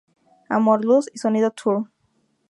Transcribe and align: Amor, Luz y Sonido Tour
Amor, 0.49 0.83
Luz 0.83 1.11
y 1.13 1.19
Sonido 1.19 1.51
Tour 1.51 1.87